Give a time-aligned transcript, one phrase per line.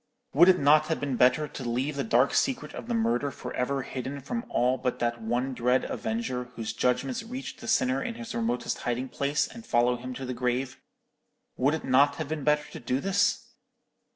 [0.33, 3.53] Would it not have been better to leave the dark secret of the murder for
[3.53, 8.15] ever hidden from all but that one dread Avenger whose judgments reach the sinner in
[8.15, 10.81] his remotest hiding place, and follow him to the grave?
[11.55, 13.45] Would it not have been better to do this?